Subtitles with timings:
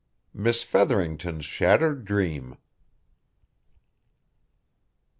[0.33, 2.57] MISS FEATHERINGTON'S SHATTERED DREAM.